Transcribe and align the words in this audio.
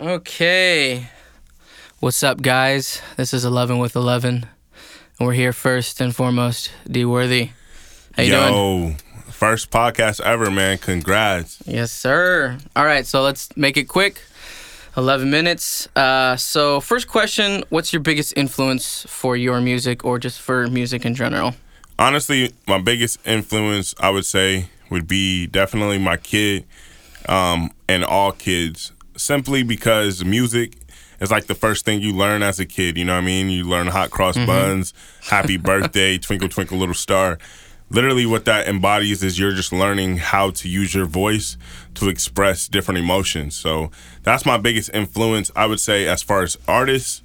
Okay. 0.00 1.10
What's 1.98 2.22
up, 2.22 2.40
guys? 2.40 3.02
This 3.18 3.34
is 3.34 3.44
11 3.44 3.78
with 3.78 3.94
11. 3.94 4.46
And 5.18 5.26
we're 5.28 5.34
here 5.34 5.52
first 5.52 6.00
and 6.00 6.16
foremost, 6.16 6.72
D 6.90 7.04
Worthy. 7.04 7.50
How 8.16 8.22
you 8.22 8.32
Yo, 8.32 8.48
doing? 8.48 8.96
first 9.28 9.70
podcast 9.70 10.22
ever, 10.22 10.50
man. 10.50 10.78
Congrats. 10.78 11.62
Yes, 11.66 11.92
sir. 11.92 12.56
All 12.74 12.86
right, 12.86 13.04
so 13.04 13.20
let's 13.20 13.54
make 13.58 13.76
it 13.76 13.88
quick. 13.88 14.22
11 14.96 15.30
minutes. 15.30 15.86
Uh, 15.94 16.34
so, 16.34 16.80
first 16.80 17.06
question 17.06 17.62
What's 17.68 17.92
your 17.92 18.00
biggest 18.00 18.32
influence 18.38 19.04
for 19.06 19.36
your 19.36 19.60
music 19.60 20.02
or 20.02 20.18
just 20.18 20.40
for 20.40 20.66
music 20.68 21.04
in 21.04 21.14
general? 21.14 21.54
Honestly, 21.98 22.54
my 22.66 22.80
biggest 22.80 23.18
influence, 23.26 23.94
I 24.00 24.08
would 24.08 24.24
say, 24.24 24.70
would 24.88 25.06
be 25.06 25.46
definitely 25.46 25.98
my 25.98 26.16
kid 26.16 26.64
um, 27.28 27.70
and 27.86 28.02
all 28.02 28.32
kids. 28.32 28.92
Simply 29.20 29.62
because 29.62 30.24
music 30.24 30.78
is 31.20 31.30
like 31.30 31.44
the 31.44 31.54
first 31.54 31.84
thing 31.84 32.00
you 32.00 32.14
learn 32.14 32.42
as 32.42 32.58
a 32.58 32.64
kid. 32.64 32.96
You 32.96 33.04
know 33.04 33.12
what 33.12 33.22
I 33.22 33.26
mean? 33.26 33.50
You 33.50 33.64
learn 33.64 33.86
hot 33.88 34.10
cross 34.10 34.34
buns, 34.34 34.94
happy 35.20 35.58
birthday, 35.58 36.16
twinkle, 36.26 36.48
twinkle, 36.48 36.78
little 36.78 36.94
star. 36.94 37.38
Literally, 37.90 38.24
what 38.24 38.46
that 38.46 38.66
embodies 38.66 39.22
is 39.22 39.38
you're 39.38 39.52
just 39.52 39.74
learning 39.74 40.16
how 40.16 40.52
to 40.52 40.70
use 40.70 40.94
your 40.94 41.04
voice 41.04 41.58
to 41.96 42.08
express 42.08 42.66
different 42.66 42.96
emotions. 42.96 43.54
So 43.54 43.90
that's 44.22 44.46
my 44.46 44.56
biggest 44.56 44.88
influence, 44.94 45.50
I 45.54 45.66
would 45.66 45.80
say, 45.80 46.08
as 46.08 46.22
far 46.22 46.42
as 46.42 46.56
artists. 46.66 47.20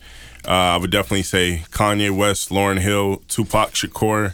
Uh, 0.46 0.52
I 0.52 0.78
would 0.78 0.92
definitely 0.92 1.24
say 1.24 1.64
Kanye 1.72 2.12
West, 2.12 2.50
Lauryn 2.50 2.82
Hill, 2.82 3.24
Tupac 3.30 3.72
Shakur, 3.72 4.34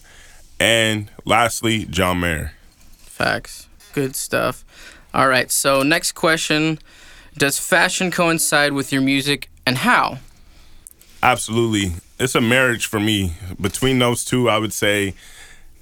and 0.59 1.11
lastly, 1.25 1.85
John 1.85 2.21
Mayer. 2.21 2.53
Facts. 2.97 3.67
Good 3.93 4.15
stuff. 4.15 4.65
All 5.13 5.27
right, 5.27 5.51
so 5.51 5.83
next 5.83 6.13
question 6.13 6.79
Does 7.37 7.57
fashion 7.57 8.11
coincide 8.11 8.73
with 8.73 8.91
your 8.91 9.01
music 9.01 9.49
and 9.65 9.79
how? 9.79 10.19
Absolutely. 11.23 11.93
It's 12.19 12.35
a 12.35 12.41
marriage 12.41 12.85
for 12.85 12.99
me. 12.99 13.33
Between 13.59 13.99
those 13.99 14.25
two, 14.25 14.49
I 14.49 14.57
would 14.57 14.73
say 14.73 15.13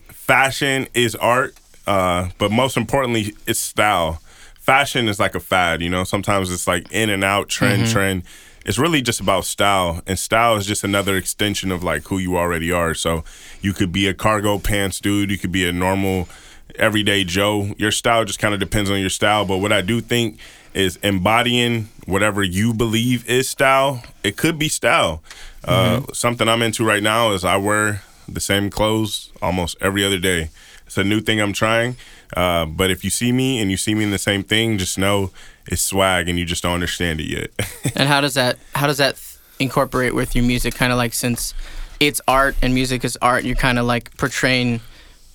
fashion 0.07 0.87
is 0.93 1.15
art, 1.15 1.55
uh, 1.87 2.29
but 2.37 2.51
most 2.51 2.77
importantly, 2.77 3.35
it's 3.47 3.59
style. 3.59 4.21
Fashion 4.59 5.07
is 5.07 5.19
like 5.19 5.33
a 5.33 5.39
fad, 5.39 5.81
you 5.81 5.89
know. 5.89 6.03
Sometimes 6.03 6.51
it's 6.51 6.67
like 6.67 6.91
in 6.91 7.09
and 7.09 7.23
out, 7.23 7.49
trend, 7.49 7.87
trend. 7.87 8.23
It's 8.65 8.77
really 8.77 9.01
just 9.01 9.19
about 9.19 9.45
style, 9.45 10.03
and 10.05 10.19
style 10.19 10.55
is 10.57 10.67
just 10.67 10.83
another 10.83 11.15
extension 11.17 11.71
of 11.71 11.83
like 11.83 12.07
who 12.07 12.19
you 12.19 12.37
already 12.37 12.71
are. 12.71 12.93
So 12.93 13.23
you 13.61 13.73
could 13.73 13.91
be 13.91 14.07
a 14.07 14.13
cargo 14.13 14.59
pants 14.59 14.99
dude, 14.99 15.31
you 15.31 15.37
could 15.37 15.51
be 15.51 15.67
a 15.67 15.71
normal, 15.71 16.29
everyday 16.75 17.23
Joe. 17.23 17.73
Your 17.77 17.91
style 17.91 18.25
just 18.25 18.37
kind 18.37 18.53
of 18.53 18.59
depends 18.59 18.91
on 18.91 18.99
your 18.99 19.09
style. 19.09 19.45
But 19.45 19.57
what 19.57 19.71
I 19.73 19.81
do 19.81 20.01
think 20.01 20.39
is 20.73 20.97
embodying 20.97 21.89
whatever 22.05 22.43
you 22.43 22.73
believe 22.73 23.27
is 23.29 23.49
style. 23.49 24.03
It 24.23 24.37
could 24.37 24.57
be 24.59 24.69
style. 24.69 25.21
Uh, 25.63 26.01
something 26.13 26.47
I'm 26.47 26.61
into 26.61 26.85
right 26.85 27.03
now 27.03 27.31
is 27.31 27.43
I 27.43 27.57
wear 27.57 28.01
the 28.27 28.39
same 28.39 28.69
clothes 28.69 29.31
almost 29.41 29.77
every 29.81 30.05
other 30.05 30.19
day. 30.19 30.49
It's 30.85 30.97
a 30.97 31.03
new 31.03 31.21
thing 31.21 31.39
I'm 31.39 31.53
trying. 31.53 31.97
Uh, 32.35 32.65
but 32.65 32.91
if 32.91 33.03
you 33.03 33.09
see 33.09 33.31
me 33.31 33.59
and 33.59 33.71
you 33.71 33.77
see 33.77 33.95
me 33.95 34.03
in 34.03 34.11
the 34.11 34.17
same 34.17 34.43
thing, 34.43 34.77
just 34.77 34.97
know 34.97 35.31
it's 35.67 35.81
swag 35.81 36.29
and 36.29 36.37
you 36.39 36.45
just 36.45 36.63
don't 36.63 36.73
understand 36.73 37.19
it 37.19 37.27
yet. 37.27 37.51
and 37.95 38.07
how 38.07 38.21
does 38.21 38.35
that 38.35 38.57
how 38.73 38.87
does 38.87 38.97
that 38.97 39.21
incorporate 39.59 40.15
with 40.15 40.35
your 40.35 40.45
music 40.45 40.73
kind 40.73 40.91
of 40.91 40.97
like 40.97 41.13
since 41.13 41.53
it's 41.99 42.21
art 42.27 42.55
and 42.61 42.73
music 42.73 43.03
is 43.03 43.17
art 43.21 43.43
you're 43.43 43.55
kind 43.55 43.77
of 43.77 43.85
like 43.85 44.15
portraying 44.17 44.79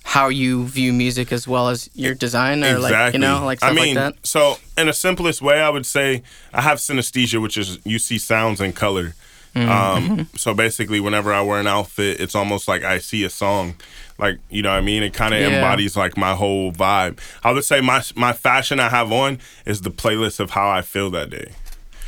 how 0.07 0.29
you 0.29 0.65
view 0.67 0.93
music 0.93 1.31
as 1.33 1.47
well 1.47 1.67
as 1.67 1.89
your 1.95 2.13
design 2.13 2.63
or 2.63 2.77
like 2.79 3.13
you 3.13 3.19
know 3.19 3.43
like 3.43 3.57
stuff 3.59 3.71
I 3.71 3.73
mean, 3.73 3.95
like 3.95 4.15
that 4.15 4.25
so 4.25 4.57
in 4.77 4.85
the 4.87 4.93
simplest 4.93 5.41
way, 5.41 5.59
I 5.59 5.69
would 5.69 5.85
say 5.85 6.21
I 6.53 6.61
have 6.61 6.77
synesthesia, 6.77 7.41
which 7.41 7.57
is 7.57 7.79
you 7.83 7.99
see 7.99 8.17
sounds 8.17 8.61
and 8.61 8.73
color. 8.75 9.15
Mm-hmm. 9.55 9.71
Um, 10.19 10.27
so 10.35 10.53
basically, 10.53 10.99
whenever 10.99 11.33
I 11.33 11.41
wear 11.41 11.59
an 11.61 11.67
outfit, 11.67 12.19
it's 12.19 12.35
almost 12.35 12.67
like 12.67 12.83
I 12.83 12.99
see 12.99 13.23
a 13.23 13.29
song. 13.29 13.75
Like 14.17 14.37
you 14.49 14.61
know 14.61 14.69
what 14.69 14.77
I 14.77 14.81
mean? 14.81 15.01
It 15.01 15.13
kind 15.13 15.33
of 15.33 15.39
Yeah. 15.41 15.47
embodies 15.57 15.95
like 15.97 16.17
my 16.17 16.35
whole 16.35 16.71
vibe. 16.71 17.19
I 17.43 17.51
would 17.51 17.63
say 17.63 17.81
my 17.81 18.01
my 18.15 18.31
fashion 18.33 18.79
I 18.79 18.89
have 18.89 19.11
on 19.11 19.39
is 19.65 19.81
the 19.81 19.91
playlist 19.91 20.39
of 20.39 20.51
how 20.51 20.69
I 20.69 20.81
feel 20.81 21.09
that 21.11 21.29
day. 21.29 21.51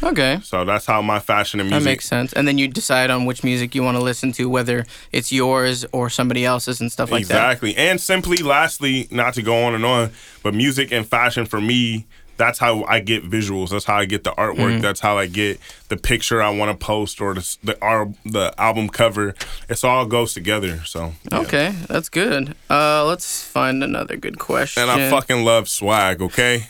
Okay 0.04 0.40
So 0.44 0.64
that's 0.66 0.86
how 0.86 1.02
my 1.02 1.20
fashion 1.20 1.60
and 1.60 1.70
music. 1.70 1.84
that 1.84 1.90
makes 1.90 2.06
sense 2.08 2.34
and 2.34 2.48
then 2.48 2.58
you 2.58 2.68
decide 2.68 3.10
on 3.10 3.26
which 3.26 3.44
music 3.44 3.74
you 3.76 3.84
want 3.84 3.98
to 3.98 4.04
listen 4.04 4.32
to 4.34 4.48
whether 4.50 4.86
it's 5.12 5.32
yours 5.32 5.86
or 5.92 6.10
somebody 6.10 6.46
else's 6.46 6.80
and 6.82 6.92
stuff 6.92 7.12
like 7.12 7.28
that 7.28 7.34
exactly. 7.34 7.76
And 7.76 8.00
simply, 8.00 8.38
lastly, 8.38 9.08
not 9.12 9.34
to 9.36 9.42
go 9.42 9.64
on 9.64 9.74
and 9.76 9.86
on, 9.86 10.12
but 10.44 10.54
music 10.54 10.92
and 10.92 11.06
fashion 11.08 11.46
for 11.46 11.60
me, 11.62 12.06
that's 12.38 12.60
how 12.60 12.84
I 12.84 13.00
get 13.00 13.24
visuals. 13.28 13.70
That's 13.72 13.86
how 13.86 13.96
I 13.98 14.06
get 14.06 14.24
the 14.24 14.32
artwork. 14.32 14.74
Mm-hmm. 14.74 14.82
That's 14.82 15.00
how 15.00 15.18
I 15.18 15.26
get 15.26 15.60
the 15.90 15.98
picture 15.98 16.40
I 16.42 16.52
want 16.52 16.70
to 16.80 16.86
post 16.86 17.20
or 17.20 17.34
the 17.34 17.58
the, 17.64 17.82
our, 17.82 18.10
the 18.26 18.54
album 18.60 18.90
cover. 18.90 19.34
It's 19.68 19.84
all 19.84 20.06
goes 20.06 20.34
together. 20.36 20.82
So 20.86 21.14
yeah. 21.32 21.40
okay 21.40 21.76
that's 21.88 22.10
good 22.10 22.56
uh 22.70 23.04
let's 23.06 23.44
find 23.44 23.84
another 23.84 24.16
good 24.18 24.38
question 24.38 24.84
And 24.84 24.92
I 24.92 25.10
fucking 25.10 25.44
love 25.44 25.68
swag. 25.68 26.22
Okay. 26.22 26.66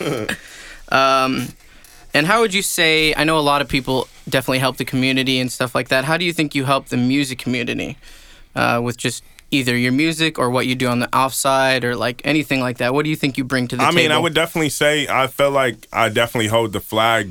And 2.14 2.26
how 2.26 2.40
would 2.40 2.54
you 2.54 2.62
say? 2.62 3.12
I 3.14 3.24
know 3.24 3.38
a 3.38 3.40
lot 3.40 3.60
of 3.60 3.68
people 3.68 4.08
definitely 4.28 4.60
help 4.60 4.76
the 4.76 4.84
community 4.84 5.40
and 5.40 5.50
stuff 5.50 5.74
like 5.74 5.88
that. 5.88 6.04
How 6.04 6.16
do 6.16 6.24
you 6.24 6.32
think 6.32 6.54
you 6.54 6.64
help 6.64 6.86
the 6.86 6.96
music 6.96 7.38
community 7.38 7.96
uh, 8.54 8.80
with 8.82 8.96
just 8.96 9.24
either 9.50 9.76
your 9.76 9.92
music 9.92 10.38
or 10.38 10.48
what 10.50 10.66
you 10.66 10.74
do 10.74 10.88
on 10.88 11.00
the 11.00 11.16
offside 11.16 11.84
or 11.84 11.96
like 11.96 12.22
anything 12.24 12.60
like 12.60 12.78
that? 12.78 12.94
What 12.94 13.04
do 13.04 13.10
you 13.10 13.16
think 13.16 13.36
you 13.36 13.44
bring 13.44 13.66
to 13.68 13.76
the 13.76 13.82
I 13.82 13.86
table? 13.86 13.96
mean, 13.96 14.12
I 14.12 14.18
would 14.18 14.34
definitely 14.34 14.70
say 14.70 15.08
I 15.08 15.26
feel 15.26 15.50
like 15.50 15.88
I 15.92 16.08
definitely 16.08 16.48
hold 16.48 16.72
the 16.72 16.80
flag 16.80 17.30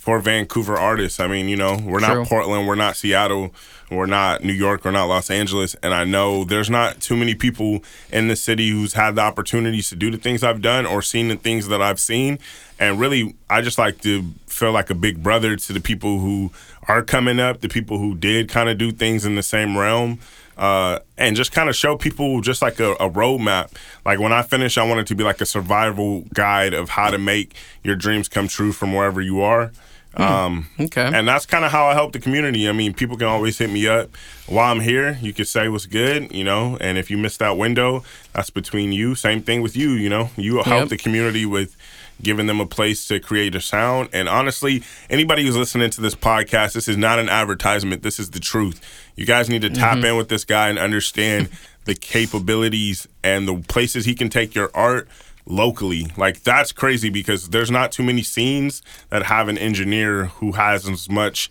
for 0.00 0.18
Vancouver 0.18 0.78
artists. 0.78 1.20
I 1.20 1.26
mean, 1.26 1.46
you 1.46 1.56
know, 1.56 1.78
we're 1.84 1.98
True. 1.98 2.14
not 2.14 2.26
Portland, 2.26 2.66
we're 2.66 2.74
not 2.74 2.96
Seattle, 2.96 3.52
we're 3.90 4.06
not 4.06 4.42
New 4.42 4.54
York, 4.54 4.82
we're 4.82 4.92
not 4.92 5.04
Los 5.04 5.28
Angeles, 5.28 5.76
and 5.82 5.92
I 5.92 6.04
know 6.04 6.42
there's 6.42 6.70
not 6.70 7.02
too 7.02 7.18
many 7.18 7.34
people 7.34 7.84
in 8.10 8.28
the 8.28 8.34
city 8.34 8.70
who's 8.70 8.94
had 8.94 9.16
the 9.16 9.20
opportunities 9.20 9.90
to 9.90 9.96
do 9.96 10.10
the 10.10 10.16
things 10.16 10.42
I've 10.42 10.62
done 10.62 10.86
or 10.86 11.02
seen 11.02 11.28
the 11.28 11.36
things 11.36 11.68
that 11.68 11.82
I've 11.82 12.00
seen. 12.00 12.38
And 12.78 12.98
really, 12.98 13.36
I 13.50 13.60
just 13.60 13.76
like 13.76 14.00
to 14.00 14.24
feel 14.46 14.72
like 14.72 14.88
a 14.88 14.94
big 14.94 15.22
brother 15.22 15.54
to 15.54 15.72
the 15.74 15.80
people 15.80 16.20
who 16.20 16.50
are 16.88 17.02
coming 17.02 17.38
up, 17.38 17.60
the 17.60 17.68
people 17.68 17.98
who 17.98 18.14
did 18.14 18.48
kind 18.48 18.70
of 18.70 18.78
do 18.78 18.92
things 18.92 19.26
in 19.26 19.34
the 19.34 19.42
same 19.42 19.76
realm 19.76 20.18
uh, 20.60 20.98
and 21.18 21.34
just 21.34 21.50
kind 21.52 21.68
of 21.68 21.74
show 21.74 21.96
people 21.96 22.40
just 22.42 22.60
like 22.62 22.78
a, 22.78 22.92
a 22.92 23.10
roadmap. 23.10 23.72
Like 24.04 24.20
when 24.20 24.32
I 24.32 24.42
finish, 24.42 24.76
I 24.78 24.84
want 24.86 25.00
it 25.00 25.06
to 25.08 25.14
be 25.16 25.24
like 25.24 25.40
a 25.40 25.46
survival 25.46 26.24
guide 26.34 26.74
of 26.74 26.90
how 26.90 27.10
to 27.10 27.18
make 27.18 27.54
your 27.82 27.96
dreams 27.96 28.28
come 28.28 28.46
true 28.46 28.70
from 28.72 28.92
wherever 28.92 29.20
you 29.20 29.40
are. 29.40 29.72
Um, 30.16 30.66
Okay. 30.78 31.08
And 31.14 31.26
that's 31.28 31.46
kind 31.46 31.64
of 31.64 31.70
how 31.70 31.86
I 31.86 31.94
help 31.94 32.12
the 32.12 32.18
community. 32.18 32.68
I 32.68 32.72
mean, 32.72 32.92
people 32.94 33.16
can 33.16 33.28
always 33.28 33.58
hit 33.58 33.70
me 33.70 33.86
up 33.86 34.10
while 34.48 34.70
I'm 34.72 34.80
here. 34.80 35.16
You 35.22 35.32
can 35.32 35.44
say 35.44 35.68
what's 35.68 35.86
good, 35.86 36.32
you 36.32 36.42
know, 36.44 36.76
and 36.80 36.98
if 36.98 37.10
you 37.10 37.16
miss 37.16 37.36
that 37.38 37.56
window, 37.56 38.02
that's 38.34 38.50
between 38.50 38.90
you. 38.92 39.14
Same 39.14 39.40
thing 39.40 39.62
with 39.62 39.76
you, 39.76 39.90
you 39.92 40.08
know, 40.08 40.30
you 40.36 40.56
help 40.56 40.66
Yep. 40.66 40.88
the 40.88 40.96
community 40.96 41.46
with 41.46 41.76
giving 42.22 42.46
them 42.46 42.60
a 42.60 42.66
place 42.66 43.06
to 43.08 43.20
create 43.20 43.54
a 43.54 43.60
sound. 43.60 44.08
And 44.12 44.28
honestly, 44.28 44.82
anybody 45.08 45.44
who's 45.44 45.56
listening 45.56 45.90
to 45.90 46.00
this 46.00 46.14
podcast, 46.14 46.72
this 46.72 46.88
is 46.88 46.96
not 46.96 47.18
an 47.18 47.28
advertisement. 47.28 48.02
This 48.02 48.18
is 48.18 48.30
the 48.30 48.40
truth. 48.40 48.80
You 49.16 49.26
guys 49.26 49.48
need 49.48 49.62
to 49.62 49.70
tap 49.70 49.96
mm-hmm. 49.96 50.06
in 50.06 50.16
with 50.16 50.28
this 50.28 50.44
guy 50.44 50.68
and 50.68 50.78
understand 50.78 51.48
the 51.84 51.94
capabilities 51.94 53.08
and 53.22 53.48
the 53.48 53.56
places 53.68 54.04
he 54.04 54.14
can 54.14 54.28
take 54.28 54.54
your 54.54 54.70
art 54.74 55.08
locally. 55.46 56.06
Like 56.16 56.42
that's 56.42 56.72
crazy 56.72 57.10
because 57.10 57.50
there's 57.50 57.70
not 57.70 57.92
too 57.92 58.02
many 58.02 58.22
scenes 58.22 58.82
that 59.08 59.24
have 59.24 59.48
an 59.48 59.58
engineer 59.58 60.26
who 60.26 60.52
has 60.52 60.88
as 60.88 61.08
much 61.10 61.50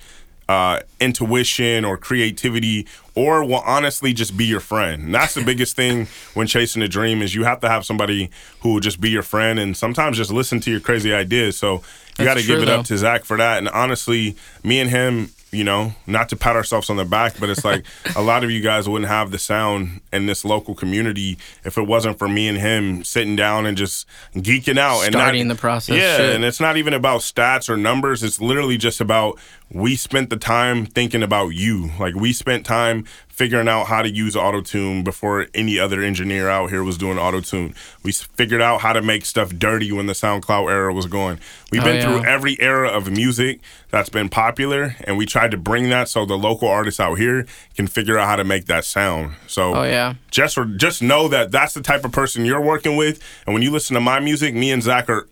uh, 0.50 0.80
intuition 1.00 1.86
or 1.86 1.96
creativity 1.96 2.88
or 3.16 3.46
will 3.46 3.62
honestly 3.66 4.14
just 4.14 4.36
be 4.36 4.46
your 4.46 4.60
friend. 4.60 5.04
And 5.04 5.16
that's 5.16 5.36
the 5.36 5.44
biggest 5.44 5.76
thing 5.76 6.08
when 6.34 6.48
chasing 6.48 6.82
a 6.82 6.88
dream 6.88 7.22
is 7.22 7.36
you 7.36 7.44
have 7.44 7.60
to 7.62 7.70
have 7.70 7.86
somebody 7.86 8.32
who 8.62 8.74
will 8.74 8.80
just 8.80 9.00
be 9.00 9.10
your 9.12 9.22
friend 9.24 9.60
and 9.60 9.78
sometimes 9.78 10.18
just 10.18 10.32
listen 10.32 10.60
to 10.62 10.72
your 10.72 10.80
crazy 10.80 11.14
ideas. 11.14 11.56
So 11.58 11.84
you 12.18 12.26
got 12.26 12.38
to 12.38 12.44
give 12.46 12.62
it 12.64 12.66
though. 12.66 12.80
up 12.80 12.86
to 12.88 12.98
Zach 12.98 13.26
for 13.26 13.38
that. 13.38 13.60
And 13.60 13.70
honestly, 13.70 14.36
me 14.64 14.80
and 14.80 14.90
him, 14.90 15.30
you 15.52 15.64
know, 15.64 15.94
not 16.06 16.30
to 16.30 16.36
pat 16.36 16.56
ourselves 16.56 16.90
on 16.92 16.98
the 16.98 17.06
back, 17.06 17.34
but 17.40 17.50
it's 17.50 17.66
like 17.66 17.84
a 18.16 18.22
lot 18.22 18.44
of 18.44 18.52
you 18.52 18.62
guys 18.62 18.88
wouldn't 18.88 19.10
have 19.10 19.32
the 19.32 19.40
sound 19.40 20.00
in 20.14 20.26
this 20.28 20.46
local 20.46 20.76
community 20.76 21.38
if 21.66 21.78
it 21.78 21.84
wasn't 21.88 22.18
for 22.20 22.28
me 22.28 22.48
and 22.48 22.58
him 22.60 23.04
sitting 23.04 23.36
down 23.36 23.66
and 23.66 23.76
just 23.78 24.08
geeking 24.36 24.78
out 24.78 25.02
and 25.06 25.14
Starting 25.14 25.48
the 25.48 25.56
process, 25.56 25.96
Yeah, 25.98 26.18
shit. 26.18 26.36
and 26.36 26.46
it's 26.46 26.60
not 26.60 26.78
even 26.78 26.94
about 26.94 27.22
stats 27.22 27.68
or 27.68 27.78
numbers. 27.78 28.22
It's 28.24 28.40
literally 28.40 28.78
just 28.78 29.02
about 29.02 29.40
we 29.72 29.96
spent 29.96 30.30
the 30.30 30.38
time 30.38 30.86
thinking 30.86 31.22
about 31.24 31.50
you. 31.50 31.92
Like 32.00 32.16
we 32.16 32.34
spent 32.34 32.66
time 32.66 33.04
figuring 33.28 33.68
out 33.70 33.86
how 33.86 34.02
to 34.02 34.10
use 34.10 34.36
autotune 34.36 35.04
before 35.04 35.48
any 35.54 35.80
other 35.80 36.02
engineer 36.02 36.50
out 36.50 36.70
here 36.72 36.84
was 36.84 36.98
doing 36.98 37.18
autotune. 37.18 37.74
We 38.04 38.12
figured 38.12 38.62
out 38.62 38.82
how 38.82 38.94
to 38.94 39.02
make 39.02 39.26
stuff 39.26 39.52
dirty 39.52 39.92
when 39.92 40.08
the 40.08 40.14
SoundCloud 40.14 40.70
era 40.70 40.94
was 40.94 41.06
going. 41.06 41.40
We've 41.72 41.82
Oh, 41.82 41.86
been 41.86 41.96
yeah. 41.98 42.02
through 42.02 42.26
every 42.26 42.60
era 42.60 42.90
of 42.90 43.10
music 43.12 43.60
that's 43.92 44.10
been 44.10 44.28
popular 44.28 44.96
and 45.06 45.18
we 45.18 45.26
tried 45.26 45.52
to 45.52 45.58
bring 45.58 45.90
that 45.90 46.10
so 46.10 46.26
the 46.26 46.38
local 46.38 46.68
artists 46.68 47.00
out 47.00 47.16
here 47.20 47.46
can 47.76 47.88
figure 47.88 48.18
out 48.18 48.28
how 48.28 48.36
to 48.36 48.44
make 48.44 48.66
that 48.66 48.84
sound. 48.86 49.36
So 49.48 49.76
Oh, 49.76 49.84
yeah. 49.84 50.16
just 50.32 50.58
just 50.78 51.02
know 51.02 51.28
that 51.30 51.52
that's 51.52 51.74
the 51.74 51.82
type 51.82 52.04
of 52.04 52.12
person 52.12 52.44
you're 52.44 52.60
working 52.62 52.96
with 52.98 53.24
and 53.46 53.54
when 53.54 53.62
you 53.64 53.72
listen 53.72 53.94
to 53.94 54.02
my 54.02 54.20
music, 54.20 54.54
me 54.56 54.72
and 54.72 54.84
Zach 54.84 55.10
are 55.10 55.30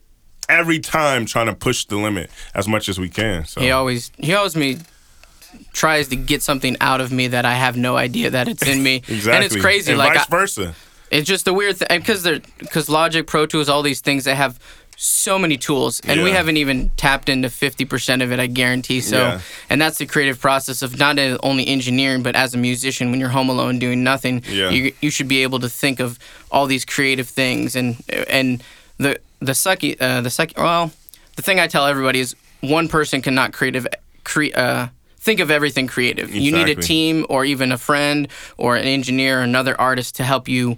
every 0.49 0.79
time 0.79 1.25
trying 1.25 1.47
to 1.47 1.53
push 1.55 1.85
the 1.85 1.97
limit 1.97 2.29
as 2.53 2.67
much 2.67 2.87
as 2.89 2.99
we 2.99 3.09
can. 3.09 3.45
So 3.45 3.61
He 3.61 3.71
always 3.71 4.11
he 4.17 4.33
always 4.33 4.55
me 4.55 4.77
tries 5.73 6.07
to 6.09 6.15
get 6.15 6.41
something 6.43 6.75
out 6.81 7.01
of 7.01 7.11
me 7.11 7.27
that 7.27 7.45
I 7.45 7.53
have 7.55 7.77
no 7.77 7.97
idea 7.97 8.29
that 8.31 8.47
it's 8.47 8.65
in 8.67 8.83
me. 8.83 8.97
exactly, 9.07 9.31
And 9.35 9.43
it's 9.45 9.55
crazy. 9.55 9.91
and 9.91 9.99
like 9.99 10.13
vice 10.13 10.25
I- 10.27 10.29
versa. 10.29 10.75
it's 11.11 11.27
just 11.27 11.47
a 11.47 11.53
weird 11.53 11.77
thing 11.77 11.87
because 11.99 12.23
they're 12.23 12.39
because 12.59 12.89
Logic, 12.89 13.25
Pro 13.25 13.45
Tools, 13.45 13.69
all 13.69 13.81
these 13.81 14.01
things 14.01 14.23
they 14.25 14.35
have 14.35 14.59
so 14.99 15.37
many 15.37 15.57
tools, 15.57 15.99
and 16.07 16.23
we 16.23 16.31
haven't 16.31 16.57
even 16.57 16.89
tapped 16.97 17.29
into 17.29 17.51
fifty 17.51 17.85
percent 17.85 18.23
of 18.23 18.31
it. 18.31 18.39
I 18.39 18.47
guarantee. 18.47 18.99
So, 18.99 19.17
Yeah. 19.19 19.39
and 19.69 19.79
that's 19.79 19.99
the 19.99 20.07
creative 20.07 20.39
process 20.41 20.81
of 20.81 20.97
not 20.97 21.19
only 21.43 21.67
engineering, 21.67 22.23
but 22.23 22.35
as 22.35 22.55
a 22.55 22.57
musician, 22.57 23.11
when 23.11 23.19
you're 23.19 23.29
home 23.29 23.47
alone 23.47 23.77
doing 23.77 24.03
nothing, 24.03 24.41
Yeah. 24.49 24.71
you 24.71 24.93
you 24.99 25.11
should 25.11 25.27
be 25.27 25.43
able 25.43 25.59
to 25.59 25.69
think 25.69 25.99
of 25.99 26.17
all 26.51 26.65
these 26.65 26.83
creative 26.83 27.29
things 27.29 27.75
and 27.75 27.97
and 28.27 28.63
the 28.97 29.19
the 29.39 29.53
sucky 29.53 29.95
uh, 29.99 30.21
the 30.21 30.29
sucky 30.29 30.57
well 30.57 30.91
the 31.35 31.41
thing 31.41 31.59
I 31.59 31.67
tell 31.67 31.85
everybody 31.85 32.19
is 32.19 32.35
one 32.61 32.87
person 32.87 33.21
cannot 33.21 33.53
creative 33.53 33.87
cre- 34.23 34.55
uh, 34.55 34.87
think 35.19 35.39
of 35.39 35.51
everything 35.51 35.87
creative. 35.87 36.33
You 36.33 36.51
need 36.51 36.69
a 36.69 36.75
team 36.75 37.25
or 37.29 37.45
even 37.45 37.71
a 37.71 37.77
friend 37.77 38.27
or 38.57 38.75
an 38.75 38.85
engineer 38.85 39.39
or 39.39 39.43
another 39.43 39.79
artist 39.79 40.15
to 40.15 40.23
help 40.23 40.47
you 40.47 40.77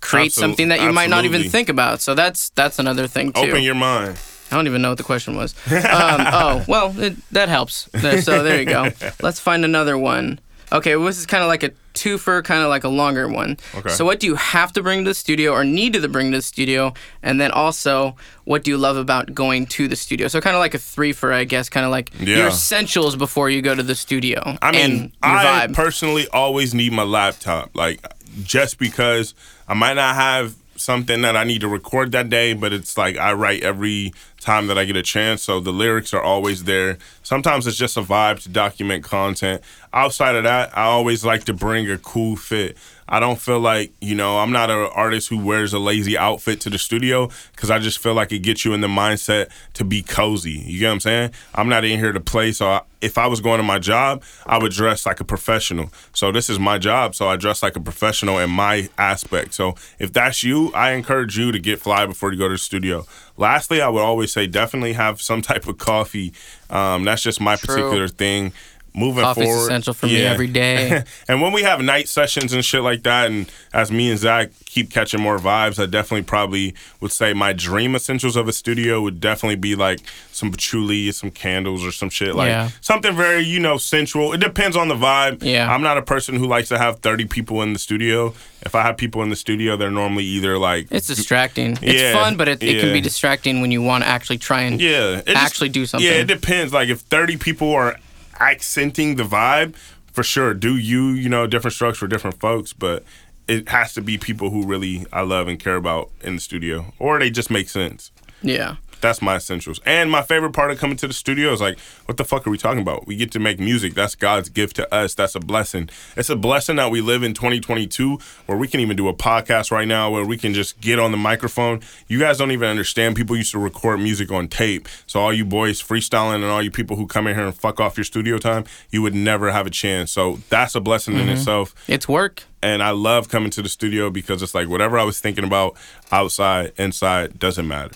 create 0.00 0.32
Absol- 0.32 0.40
something 0.40 0.68
that 0.68 0.80
you 0.80 0.92
might 0.92 1.10
not 1.10 1.24
even 1.24 1.48
think 1.50 1.68
about. 1.68 2.00
So 2.00 2.14
that's 2.14 2.50
that's 2.50 2.78
another 2.78 3.06
thing 3.06 3.32
too. 3.32 3.40
Open 3.40 3.62
your 3.62 3.74
mind. 3.74 4.18
I 4.50 4.56
don't 4.56 4.66
even 4.66 4.82
know 4.82 4.88
what 4.88 4.98
the 4.98 5.04
question 5.04 5.36
was. 5.36 5.54
Um, 5.70 6.26
oh, 6.32 6.64
well, 6.66 6.98
it, 6.98 7.16
that 7.30 7.48
helps. 7.48 7.88
So 8.24 8.42
there 8.42 8.58
you 8.58 8.64
go. 8.64 8.88
Let's 9.22 9.38
find 9.38 9.64
another 9.64 9.96
one. 9.96 10.40
Okay, 10.72 10.96
well, 10.96 11.06
this 11.06 11.18
is 11.18 11.26
kind 11.26 11.42
of 11.42 11.48
like 11.48 11.62
a 11.62 11.70
twofer, 11.94 12.42
kind 12.44 12.62
of 12.62 12.68
like 12.68 12.84
a 12.84 12.88
longer 12.88 13.28
one. 13.28 13.56
Okay. 13.74 13.90
So, 13.90 14.04
what 14.04 14.20
do 14.20 14.26
you 14.26 14.34
have 14.36 14.72
to 14.74 14.82
bring 14.82 15.04
to 15.04 15.10
the 15.10 15.14
studio 15.14 15.52
or 15.52 15.64
need 15.64 15.92
to 15.94 16.08
bring 16.08 16.30
to 16.32 16.38
the 16.38 16.42
studio? 16.42 16.94
And 17.22 17.40
then 17.40 17.50
also, 17.50 18.16
what 18.44 18.64
do 18.64 18.70
you 18.70 18.78
love 18.78 18.96
about 18.96 19.34
going 19.34 19.66
to 19.66 19.88
the 19.88 19.96
studio? 19.96 20.28
So, 20.28 20.40
kind 20.40 20.56
of 20.56 20.60
like 20.60 20.74
a 20.74 20.78
threefer, 20.78 21.32
I 21.32 21.44
guess, 21.44 21.68
kind 21.68 21.84
of 21.84 21.92
like 21.92 22.10
your 22.20 22.48
essentials 22.48 23.16
before 23.16 23.50
you 23.50 23.62
go 23.62 23.74
to 23.74 23.82
the 23.82 23.94
studio. 23.94 24.56
I 24.62 24.72
mean, 24.72 25.12
I 25.22 25.66
vibe. 25.66 25.74
personally 25.74 26.26
always 26.28 26.74
need 26.74 26.92
my 26.92 27.04
laptop, 27.04 27.74
like 27.74 28.04
just 28.42 28.78
because 28.78 29.34
I 29.68 29.74
might 29.74 29.94
not 29.94 30.14
have 30.14 30.54
something 30.76 31.22
that 31.22 31.36
I 31.36 31.44
need 31.44 31.60
to 31.60 31.68
record 31.68 32.12
that 32.12 32.30
day, 32.30 32.54
but 32.54 32.72
it's 32.72 32.96
like 32.96 33.18
I 33.18 33.32
write 33.32 33.62
every 33.62 34.12
time 34.40 34.66
that 34.68 34.78
I 34.78 34.84
get 34.84 34.96
a 34.96 35.02
chance, 35.02 35.42
so 35.42 35.60
the 35.60 35.72
lyrics 35.72 36.12
are 36.14 36.22
always 36.22 36.64
there. 36.64 36.98
Sometimes 37.22 37.66
it's 37.66 37.76
just 37.76 37.96
a 37.96 38.02
vibe 38.02 38.42
to 38.42 38.48
document 38.48 39.04
content. 39.04 39.62
Outside 39.92 40.36
of 40.36 40.44
that, 40.44 40.76
I 40.76 40.84
always 40.84 41.24
like 41.24 41.44
to 41.44 41.52
bring 41.52 41.90
a 41.90 41.98
cool 41.98 42.36
fit. 42.36 42.76
I 43.10 43.18
don't 43.18 43.40
feel 43.40 43.58
like, 43.58 43.92
you 44.00 44.14
know, 44.14 44.38
I'm 44.38 44.52
not 44.52 44.70
an 44.70 44.88
artist 44.94 45.28
who 45.28 45.38
wears 45.44 45.72
a 45.72 45.80
lazy 45.80 46.16
outfit 46.16 46.60
to 46.60 46.70
the 46.70 46.78
studio 46.78 47.28
because 47.52 47.68
I 47.68 47.80
just 47.80 47.98
feel 47.98 48.14
like 48.14 48.30
it 48.30 48.38
gets 48.38 48.64
you 48.64 48.72
in 48.72 48.82
the 48.82 48.88
mindset 48.88 49.48
to 49.74 49.84
be 49.84 50.02
cozy. 50.02 50.52
You 50.52 50.78
get 50.78 50.86
what 50.86 50.92
I'm 50.92 51.00
saying? 51.00 51.30
I'm 51.52 51.68
not 51.68 51.84
in 51.84 51.98
here 51.98 52.12
to 52.12 52.20
play. 52.20 52.52
So 52.52 52.68
I, 52.68 52.82
if 53.00 53.18
I 53.18 53.26
was 53.26 53.40
going 53.40 53.58
to 53.58 53.64
my 53.64 53.80
job, 53.80 54.22
I 54.46 54.58
would 54.58 54.70
dress 54.70 55.06
like 55.06 55.18
a 55.18 55.24
professional. 55.24 55.90
So 56.14 56.30
this 56.30 56.48
is 56.48 56.60
my 56.60 56.78
job. 56.78 57.16
So 57.16 57.28
I 57.28 57.34
dress 57.34 57.64
like 57.64 57.74
a 57.74 57.80
professional 57.80 58.38
in 58.38 58.50
my 58.50 58.88
aspect. 58.96 59.54
So 59.54 59.74
if 59.98 60.12
that's 60.12 60.44
you, 60.44 60.72
I 60.72 60.92
encourage 60.92 61.36
you 61.36 61.50
to 61.50 61.58
get 61.58 61.80
fly 61.80 62.06
before 62.06 62.32
you 62.32 62.38
go 62.38 62.46
to 62.46 62.54
the 62.54 62.58
studio. 62.58 63.06
Lastly, 63.40 63.80
I 63.80 63.88
would 63.88 64.02
always 64.02 64.32
say 64.32 64.46
definitely 64.46 64.92
have 64.92 65.20
some 65.20 65.40
type 65.40 65.66
of 65.66 65.78
coffee. 65.78 66.34
Um, 66.68 67.04
that's 67.04 67.22
just 67.22 67.40
my 67.40 67.56
True. 67.56 67.74
particular 67.74 68.06
thing. 68.06 68.52
Moving 68.92 69.22
Coffee's 69.22 69.44
forward, 69.44 69.62
essential 69.66 69.94
for 69.94 70.06
me 70.06 70.22
every 70.22 70.48
day. 70.48 71.04
and 71.28 71.40
when 71.40 71.52
we 71.52 71.62
have 71.62 71.80
night 71.80 72.08
sessions 72.08 72.52
and 72.52 72.64
shit 72.64 72.82
like 72.82 73.04
that, 73.04 73.30
and 73.30 73.50
as 73.72 73.92
me 73.92 74.10
and 74.10 74.18
Zach 74.18 74.50
keep 74.64 74.90
catching 74.90 75.20
more 75.20 75.38
vibes, 75.38 75.80
I 75.80 75.86
definitely 75.86 76.24
probably 76.24 76.74
would 77.00 77.12
say 77.12 77.32
my 77.32 77.52
dream 77.52 77.94
essentials 77.94 78.34
of 78.36 78.48
a 78.48 78.52
studio 78.52 79.00
would 79.00 79.20
definitely 79.20 79.56
be 79.56 79.76
like 79.76 80.00
some 80.32 80.50
patchouli, 80.50 81.12
some 81.12 81.30
candles, 81.30 81.84
or 81.84 81.92
some 81.92 82.10
shit 82.10 82.34
like 82.34 82.48
Yeah. 82.48 82.70
something 82.80 83.14
very 83.16 83.42
you 83.42 83.60
know 83.60 83.76
sensual. 83.76 84.32
It 84.32 84.38
depends 84.40 84.76
on 84.76 84.88
the 84.88 84.96
vibe. 84.96 85.42
Yeah. 85.42 85.72
I'm 85.72 85.82
not 85.82 85.96
a 85.96 86.02
person 86.02 86.34
who 86.34 86.46
likes 86.46 86.68
to 86.70 86.78
have 86.78 86.98
30 86.98 87.26
people 87.26 87.62
in 87.62 87.72
the 87.72 87.78
studio. 87.78 88.34
If 88.62 88.74
I 88.74 88.82
have 88.82 88.96
people 88.96 89.22
in 89.22 89.30
the 89.30 89.36
studio, 89.36 89.76
they're 89.76 89.90
normally 89.90 90.24
either 90.24 90.58
like 90.58 90.88
it's 90.90 91.06
distracting. 91.06 91.78
It's 91.80 92.12
fun, 92.16 92.36
but 92.36 92.48
it, 92.48 92.62
it 92.62 92.80
can 92.80 92.92
be 92.92 93.00
distracting 93.00 93.60
when 93.60 93.70
you 93.70 93.82
want 93.82 94.02
to 94.04 94.08
actually 94.10 94.38
try 94.38 94.62
and 94.62 94.80
yeah, 94.80 95.22
just- 95.24 95.28
actually 95.28 95.68
do 95.68 95.86
something. 95.86 96.06
Yeah, 96.06 96.16
it 96.16 96.26
depends. 96.26 96.72
Like 96.72 96.88
if 96.88 97.00
30 97.00 97.36
people 97.36 97.72
are 97.72 97.96
accenting 98.40 99.16
the 99.16 99.24
vibe, 99.24 99.74
for 100.12 100.22
sure. 100.22 100.54
Do 100.54 100.76
you, 100.76 101.08
you 101.10 101.28
know, 101.28 101.46
different 101.46 101.74
strokes 101.74 101.98
for 101.98 102.06
different 102.08 102.40
folks, 102.40 102.72
but 102.72 103.04
it 103.46 103.68
has 103.68 103.94
to 103.94 104.00
be 104.00 104.18
people 104.18 104.50
who 104.50 104.64
really 104.64 105.06
I 105.12 105.22
love 105.22 105.48
and 105.48 105.58
care 105.58 105.76
about 105.76 106.10
in 106.22 106.36
the 106.36 106.40
studio, 106.40 106.92
or 106.98 107.18
they 107.18 107.30
just 107.30 107.50
make 107.50 107.68
sense. 107.68 108.10
yeah. 108.42 108.76
That's 109.00 109.22
my 109.22 109.36
essentials. 109.36 109.80
And 109.84 110.10
my 110.10 110.22
favorite 110.22 110.52
part 110.52 110.70
of 110.70 110.78
coming 110.78 110.96
to 110.98 111.06
the 111.06 111.12
studio 111.12 111.52
is 111.52 111.60
like, 111.60 111.78
what 112.06 112.16
the 112.16 112.24
fuck 112.24 112.46
are 112.46 112.50
we 112.50 112.58
talking 112.58 112.82
about? 112.82 113.06
We 113.06 113.16
get 113.16 113.30
to 113.32 113.38
make 113.38 113.58
music. 113.58 113.94
That's 113.94 114.14
God's 114.14 114.48
gift 114.48 114.76
to 114.76 114.94
us. 114.94 115.14
That's 115.14 115.34
a 115.34 115.40
blessing. 115.40 115.88
It's 116.16 116.30
a 116.30 116.36
blessing 116.36 116.76
that 116.76 116.90
we 116.90 117.00
live 117.00 117.22
in 117.22 117.34
2022 117.34 118.18
where 118.46 118.58
we 118.58 118.68
can 118.68 118.80
even 118.80 118.96
do 118.96 119.08
a 119.08 119.14
podcast 119.14 119.70
right 119.70 119.88
now 119.88 120.10
where 120.10 120.24
we 120.24 120.36
can 120.36 120.54
just 120.54 120.80
get 120.80 120.98
on 120.98 121.12
the 121.12 121.18
microphone. 121.18 121.80
You 122.08 122.18
guys 122.18 122.38
don't 122.38 122.50
even 122.50 122.68
understand. 122.68 123.16
People 123.16 123.36
used 123.36 123.52
to 123.52 123.58
record 123.58 124.00
music 124.00 124.30
on 124.30 124.48
tape. 124.48 124.88
So 125.06 125.20
all 125.20 125.32
you 125.32 125.44
boys 125.44 125.82
freestyling 125.82 126.36
and 126.36 126.44
all 126.44 126.62
you 126.62 126.70
people 126.70 126.96
who 126.96 127.06
come 127.06 127.26
in 127.26 127.34
here 127.36 127.46
and 127.46 127.54
fuck 127.54 127.80
off 127.80 127.96
your 127.96 128.04
studio 128.04 128.38
time, 128.38 128.64
you 128.90 129.02
would 129.02 129.14
never 129.14 129.50
have 129.50 129.66
a 129.66 129.70
chance. 129.70 130.10
So 130.10 130.40
that's 130.48 130.74
a 130.74 130.80
blessing 130.80 131.14
in 131.14 131.22
mm-hmm. 131.22 131.30
itself 131.30 131.74
It's 131.88 132.08
work. 132.08 132.44
and 132.62 132.82
I 132.82 132.90
love 132.90 133.28
coming 133.28 133.50
to 133.50 133.62
the 133.62 133.68
studio 133.68 134.10
because 134.10 134.42
it's 134.42 134.54
like 134.54 134.68
whatever 134.68 134.98
I 134.98 135.04
was 135.04 135.20
thinking 135.20 135.44
about 135.44 135.76
outside, 136.12 136.72
inside, 136.76 137.38
doesn't 137.38 137.66
matter. 137.66 137.92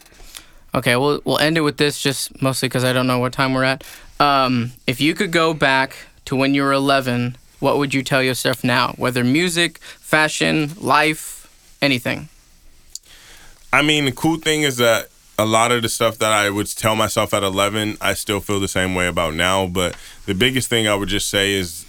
Okay, 0.75 0.97
we'll 0.97 1.21
we'll 1.25 1.39
end 1.39 1.57
it 1.57 1.61
with 1.61 1.77
this 1.77 2.01
just 2.01 2.43
mostly 2.43 2.69
because 2.69 2.85
I 2.85 2.93
don't 2.93 3.07
know 3.07 3.19
what 3.19 3.33
time 3.33 3.55
we're 3.55 3.65
at. 3.65 3.85
Um, 4.19 4.73
if 4.87 5.01
you 5.01 5.15
could 5.15 5.31
go 5.31 5.55
back 5.55 5.97
to 6.25 6.37
when 6.37 6.55
you 6.55 6.63
were 6.63 6.73
11, 6.73 7.37
what 7.61 7.79
would 7.79 7.95
you 7.95 8.03
tell 8.03 8.23
yourself 8.23 8.65
now? 8.65 8.95
Whether 8.97 9.23
music, 9.23 9.79
fashion, 9.79 10.73
life, 10.81 11.49
anything. 11.81 12.29
I 13.73 13.83
mean, 13.83 14.05
the 14.05 14.13
cool 14.13 14.37
thing 14.37 14.63
is 14.63 14.77
that 14.79 15.09
a 15.39 15.45
lot 15.45 15.73
of 15.73 15.83
the 15.83 15.89
stuff 15.89 16.19
that 16.19 16.33
I 16.33 16.49
would 16.51 16.69
tell 16.69 16.95
myself 16.95 17.35
at 17.35 17.43
11, 17.43 17.99
I 18.01 18.15
still 18.15 18.41
feel 18.41 18.61
the 18.61 18.69
same 18.69 18.95
way 18.95 19.09
about 19.09 19.35
now. 19.35 19.67
But 19.67 19.97
the 20.27 20.35
biggest 20.35 20.69
thing 20.69 20.87
I 20.87 20.95
would 20.95 21.09
just 21.09 21.29
say 21.29 21.55
is 21.55 21.85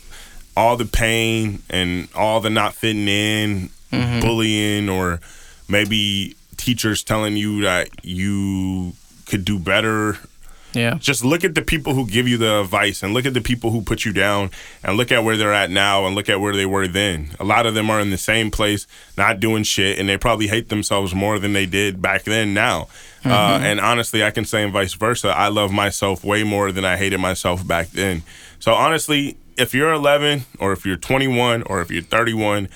all 0.58 0.78
the 0.78 0.86
pain 0.86 1.62
and 1.70 2.08
all 2.16 2.40
the 2.40 2.50
not 2.50 2.74
fitting 2.74 3.08
in, 3.08 3.70
bullying, 3.92 4.90
or 4.90 5.20
maybe 5.68 6.36
teachers 6.66 7.04
telling 7.04 7.38
you 7.38 7.62
that 7.62 7.90
you 8.04 8.94
could 9.28 9.46
do 9.46 9.60
better 9.60 10.18
Yeah. 10.74 10.96
just 11.00 11.24
look 11.24 11.44
at 11.46 11.56
the 11.56 11.62
people 11.62 11.94
who 11.94 12.06
give 12.06 12.28
you 12.28 12.38
the 12.38 12.60
advice 12.62 13.02
and 13.04 13.14
look 13.14 13.26
at 13.26 13.34
the 13.34 13.40
people 13.42 13.72
who 13.72 13.82
put 13.82 14.04
you 14.04 14.12
down 14.12 14.50
and 14.84 14.98
look 14.98 15.12
at 15.12 15.24
where 15.24 15.38
they're 15.38 15.54
at 15.54 15.70
now 15.72 16.06
and 16.06 16.16
look 16.16 16.28
at 16.28 16.42
where 16.42 16.54
they 16.56 16.66
were 16.66 16.88
then. 16.88 17.30
A 17.40 17.46
lot 17.46 17.66
of 17.66 17.76
them 17.76 17.90
are 17.90 18.02
in 18.02 18.10
the 18.10 18.18
same 18.18 18.52
place, 18.52 18.86
not 19.18 19.40
doing 19.40 19.64
shit, 19.64 19.98
and 20.00 20.10
they 20.10 20.18
probably 20.18 20.48
hate 20.48 20.68
themselves 20.70 21.16
more 21.16 21.40
than 21.40 21.54
they 21.54 21.66
did 21.66 22.02
back 22.02 22.24
then 22.24 22.54
now. 22.54 22.88
Uh, 23.24 23.58
and 23.64 23.80
honestly, 23.80 24.24
I 24.24 24.32
can 24.32 24.44
say 24.46 24.64
and 24.64 24.74
vice 24.74 24.94
versa. 24.94 25.30
I 25.30 25.48
love 25.48 25.72
myself 25.72 26.24
way 26.24 26.44
more 26.44 26.72
than 26.72 26.84
I 26.86 26.98
hated 26.98 27.20
myself 27.20 27.66
back 27.66 27.88
then. 27.92 28.22
So 28.60 28.74
honestly, 28.74 29.38
if 29.58 29.74
you're 29.74 29.94
11 29.94 30.44
or 30.60 30.74
if 30.74 30.86
you're 30.86 30.98
21 30.98 31.64
or 31.64 31.82
if 31.82 31.90
you're 31.90 32.04
31, 32.04 32.68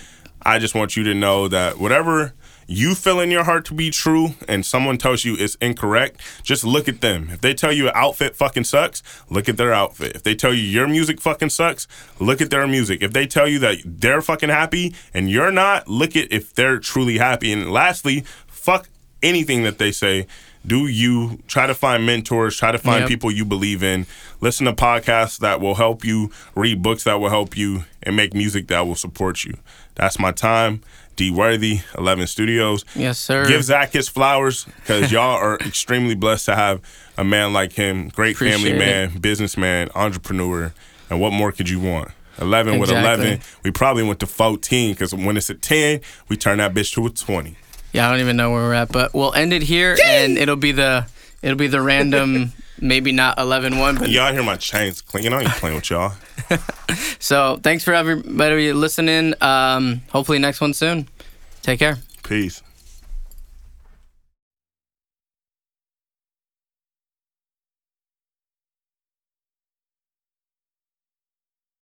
I 0.42 0.58
just 0.58 0.74
want 0.74 0.96
you 0.96 1.04
to 1.04 1.14
know 1.14 1.48
that 1.50 1.78
whatever 1.80 2.34
you 2.70 2.94
feel 2.94 3.20
in 3.20 3.32
your 3.32 3.46
heart 3.46 3.66
to 3.66 3.74
be 3.74 3.90
true 3.90 4.36
and 4.48 4.64
someone 4.64 5.00
tells 5.00 5.26
you 5.26 5.36
it's 5.38 5.56
incorrect, 5.56 6.22
just 6.44 6.64
look 6.64 6.88
at 6.88 7.02
them. 7.02 7.30
If 7.32 7.42
they 7.42 7.56
tell 7.56 7.74
you 7.74 7.88
an 7.88 7.94
outfit 7.96 8.36
fucking 8.36 8.66
sucks, 8.66 9.02
look 9.28 9.50
at 9.50 9.58
their 9.58 9.74
outfit. 9.74 10.16
If 10.16 10.22
they 10.22 10.36
tell 10.36 10.54
you 10.54 10.62
your 10.62 10.88
music 10.88 11.20
fucking 11.20 11.50
sucks, 11.50 11.88
look 12.20 12.42
at 12.42 12.52
their 12.52 12.68
music. 12.68 13.02
If 13.02 13.12
they 13.12 13.26
tell 13.26 13.48
you 13.48 13.58
that 13.60 13.78
they're 13.84 14.22
fucking 14.22 14.50
happy 14.50 14.94
and 15.16 15.32
you're 15.32 15.52
not, 15.52 15.88
look 15.88 16.16
at 16.16 16.32
if 16.32 16.54
they're 16.54 16.78
truly 16.78 17.18
happy. 17.18 17.52
And 17.52 17.72
lastly, 17.72 18.24
fuck 18.48 18.88
anything 19.24 19.64
that 19.64 19.80
they 19.80 19.92
say. 19.92 20.28
Do 20.70 20.86
you 20.86 21.40
try 21.48 21.66
to 21.66 21.74
find 21.74 22.06
mentors, 22.06 22.56
try 22.56 22.72
to 22.72 22.78
find 22.78 23.00
Yep. 23.02 23.10
people 23.10 23.32
you 23.32 23.44
believe 23.44 23.82
in, 23.82 24.06
listen 24.40 24.68
to 24.68 24.74
podcasts 24.74 25.40
that 25.40 25.60
will 25.60 25.74
help 25.74 26.06
you, 26.06 26.30
read 26.54 26.84
books 26.84 27.06
that 27.06 27.20
will 27.20 27.32
help 27.32 27.58
you, 27.58 27.86
and 28.04 28.16
make 28.16 28.36
music 28.36 28.68
that 28.68 28.86
will 28.86 28.94
support 28.96 29.44
you. 29.44 29.56
That's 29.96 30.20
my 30.20 30.32
time. 30.32 30.82
D 31.16 31.32
Worthy, 31.32 31.82
11 31.98 32.28
Studios. 32.28 32.86
Yes, 32.96 33.18
sir. 33.18 33.48
Give 33.48 33.64
Zach 33.64 33.94
his 33.94 34.08
flowers 34.08 34.66
because 34.76 35.12
y'all 35.12 35.38
are 35.38 35.56
extremely 35.58 36.14
blessed 36.14 36.46
to 36.46 36.56
have 36.56 36.82
a 37.18 37.24
man 37.24 37.52
like 37.52 37.74
him. 37.74 38.10
Great 38.10 38.38
family 38.38 38.54
Appreciate 38.72 38.78
man, 38.78 39.18
businessman, 39.18 39.90
entrepreneur. 39.96 40.72
And 41.10 41.20
what 41.20 41.34
more 41.34 41.52
could 41.52 41.68
you 41.68 41.80
want? 41.80 42.12
11 42.40 42.78
with 42.78 42.92
11. 42.92 43.40
We 43.64 43.72
probably 43.72 44.04
went 44.04 44.20
to 44.20 44.28
14 44.28 44.94
because 44.94 45.16
when 45.16 45.36
it's 45.36 45.50
a 45.50 45.56
10, 45.56 46.02
we 46.30 46.38
turn 46.38 46.60
that 46.60 46.76
bitch 46.76 46.94
to 46.94 47.08
a 47.08 47.10
20. 47.10 47.58
Yeah, 47.94 48.08
I 48.08 48.12
don't 48.12 48.20
even 48.20 48.38
know 48.38 48.52
where 48.52 48.62
we're 48.62 48.74
at, 48.74 48.92
but 48.92 49.14
we'll 49.14 49.34
end 49.34 49.54
it 49.54 49.64
here, 49.64 49.98
and 50.04 50.38
it'll 50.38 50.56
be 50.56 50.72
the 50.72 51.08
it'll 51.42 51.58
be 51.58 51.68
the 51.68 51.82
random, 51.82 52.54
maybe 52.80 53.12
not 53.12 53.38
11-1, 53.38 54.00
but 54.00 54.10
Y'all 54.10 54.32
hear 54.32 54.44
my 54.44 54.58
chains 54.58 55.02
clinking. 55.02 55.34
I 55.34 55.42
ain't 55.42 55.50
playing 55.52 55.76
with 55.76 55.90
y'all. 55.90 56.14
so 57.20 57.60
thanks 57.64 57.84
for 57.84 57.94
everybody 57.94 58.74
listening. 58.74 59.34
Um, 59.42 60.02
hopefully 60.10 60.40
next 60.40 60.62
one 60.62 60.74
soon. 60.74 61.08
Take 61.62 61.80
care. 61.80 61.98
Peace. 62.24 62.62